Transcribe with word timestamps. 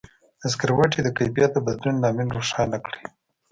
د 0.41 0.43
سکروټي 0.53 0.99
د 1.03 1.09
کیفیت 1.17 1.51
د 1.53 1.57
بدلون 1.67 1.95
لامل 2.03 2.27
روښانه 2.37 2.77
کړئ. 2.85 3.01